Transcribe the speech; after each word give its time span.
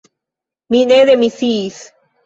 Mi 0.75 0.81
ne 0.93 0.99
demisiis. 1.13 1.83